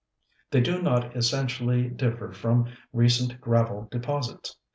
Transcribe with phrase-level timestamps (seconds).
[0.49, 4.57] They do not essentially differ from recent gravel deposits.